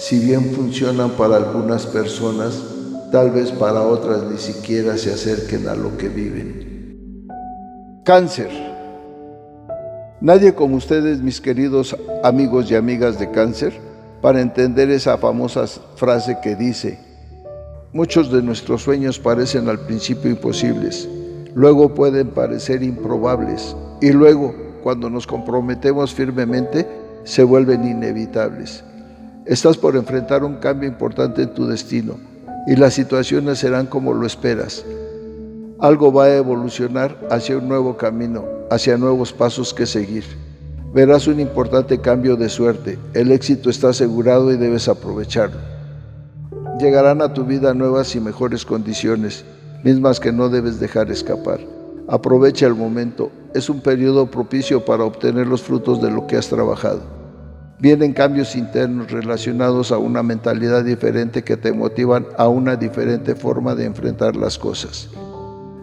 [0.00, 2.58] si bien funcionan para algunas personas,
[3.12, 7.28] tal vez para otras ni siquiera se acerquen a lo que viven.
[8.02, 8.48] Cáncer.
[10.22, 11.94] Nadie como ustedes, mis queridos
[12.24, 13.74] amigos y amigas de cáncer,
[14.22, 16.98] para entender esa famosa frase que dice,
[17.92, 21.06] muchos de nuestros sueños parecen al principio imposibles,
[21.54, 26.88] luego pueden parecer improbables y luego, cuando nos comprometemos firmemente,
[27.24, 28.82] se vuelven inevitables.
[29.50, 32.14] Estás por enfrentar un cambio importante en tu destino
[32.68, 34.84] y las situaciones serán como lo esperas.
[35.80, 40.22] Algo va a evolucionar hacia un nuevo camino hacia nuevos pasos que seguir.
[40.94, 42.96] Verás un importante cambio de suerte.
[43.12, 45.58] El éxito está asegurado y debes aprovecharlo.
[46.78, 49.44] Llegarán a tu vida nuevas y mejores condiciones,
[49.82, 51.58] mismas que no debes dejar escapar.
[52.06, 53.32] Aprovecha el momento.
[53.52, 57.19] Es un periodo propicio para obtener los frutos de lo que has trabajado.
[57.80, 63.74] Vienen cambios internos relacionados a una mentalidad diferente que te motivan a una diferente forma
[63.74, 65.08] de enfrentar las cosas.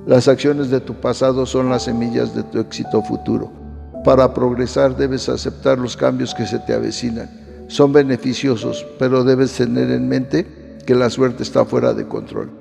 [0.05, 3.51] Las acciones de tu pasado son las semillas de tu éxito futuro.
[4.05, 7.31] Para progresar debes aceptar los cambios que se te avecinan.
[7.67, 10.45] Son beneficiosos, pero debes tener en mente
[10.85, 12.51] que la suerte está fuera de control.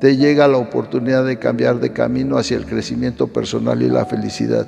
[0.00, 4.66] Te llega la oportunidad de cambiar de camino hacia el crecimiento personal y la felicidad.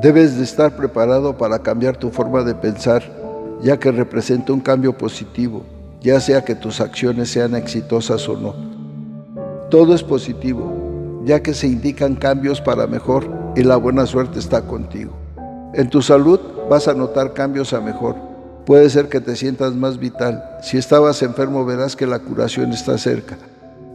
[0.00, 3.02] Debes de estar preparado para cambiar tu forma de pensar,
[3.60, 5.64] ya que representa un cambio positivo,
[6.00, 8.54] ya sea que tus acciones sean exitosas o no.
[9.70, 14.62] Todo es positivo, ya que se indican cambios para mejor y la buena suerte está
[14.62, 15.10] contigo.
[15.74, 16.38] En tu salud
[16.70, 18.14] vas a notar cambios a mejor.
[18.66, 20.44] Puede ser que te sientas más vital.
[20.62, 23.36] Si estabas enfermo verás que la curación está cerca.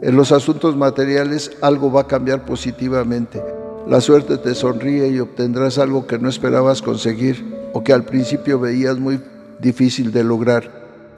[0.02, 3.42] En los asuntos materiales algo va a cambiar positivamente.
[3.86, 8.58] La suerte te sonríe y obtendrás algo que no esperabas conseguir o que al principio
[8.58, 9.20] veías muy
[9.60, 10.72] difícil de lograr.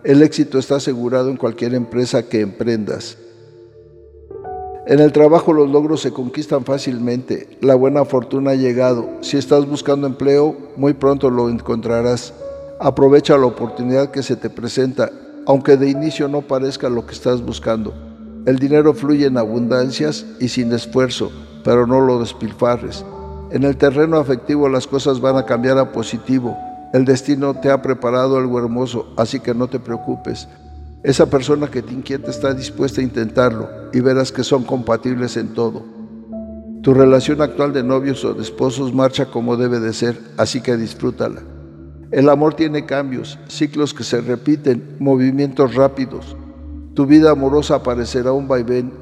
[0.03, 3.17] El éxito está asegurado en cualquier empresa que emprendas.
[4.87, 9.09] En el trabajo los logros se conquistan fácilmente, la buena fortuna ha llegado.
[9.21, 12.33] Si estás buscando empleo, muy pronto lo encontrarás.
[12.79, 15.11] Aprovecha la oportunidad que se te presenta,
[15.45, 17.93] aunque de inicio no parezca lo que estás buscando.
[18.45, 21.31] El dinero fluye en abundancias y sin esfuerzo,
[21.65, 23.03] pero no lo despilfarres.
[23.49, 26.55] En el terreno afectivo las cosas van a cambiar a positivo.
[26.93, 30.47] El destino te ha preparado algo hermoso, así que no te preocupes.
[31.03, 35.53] Esa persona que te inquieta está dispuesta a intentarlo y verás que son compatibles en
[35.55, 35.83] todo.
[36.83, 40.77] Tu relación actual de novios o de esposos marcha como debe de ser, así que
[40.77, 41.41] disfrútala.
[42.11, 46.37] El amor tiene cambios, ciclos que se repiten, movimientos rápidos.
[46.93, 48.93] Tu vida amorosa aparecerá un vaivén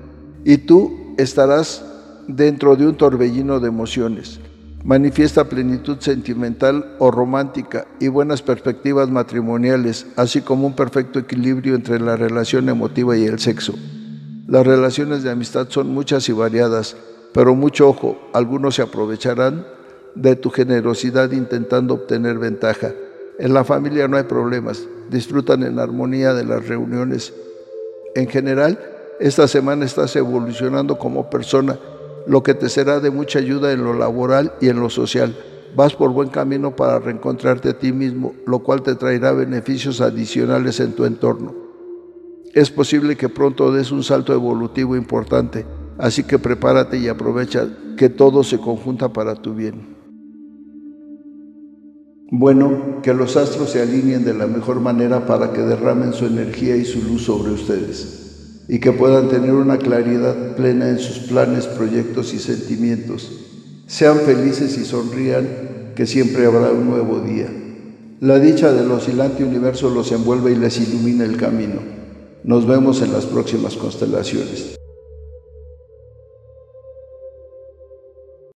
[0.46, 1.93] y tú estarás
[2.28, 4.40] dentro de un torbellino de emociones
[4.84, 12.00] manifiesta plenitud sentimental o romántica y buenas perspectivas matrimoniales, así como un perfecto equilibrio entre
[12.00, 13.74] la relación emotiva y el sexo.
[14.48, 16.98] Las relaciones de amistad son muchas y variadas,
[17.34, 19.66] pero mucho ojo, algunos se aprovecharán
[20.16, 22.92] de tu generosidad intentando obtener ventaja.
[23.40, 27.34] En la familia no hay problemas, disfrutan en armonía de las reuniones.
[28.16, 28.78] En general,
[29.20, 31.80] esta semana estás evolucionando como persona
[32.28, 35.36] lo que te será de mucha ayuda en lo laboral y en lo social.
[35.76, 40.80] Vas por buen camino para reencontrarte a ti mismo, lo cual te traerá beneficios adicionales
[40.80, 41.56] en tu entorno.
[42.54, 45.66] Es posible que pronto des un salto evolutivo importante,
[45.98, 47.68] así que prepárate y aprovecha
[47.98, 49.96] que todo se conjunta para tu bien.
[52.30, 56.76] Bueno, que los astros se alineen de la mejor manera para que derramen su energía
[56.76, 58.23] y su luz sobre ustedes
[58.68, 63.32] y que puedan tener una claridad plena en sus planes, proyectos y sentimientos.
[63.88, 65.48] Sean felices y sonrían,
[65.96, 67.48] que siempre habrá un nuevo día.
[68.20, 71.82] La dicha del oscilante universo los envuelve y les ilumina el camino.
[72.44, 74.78] Nos vemos en las próximas constelaciones.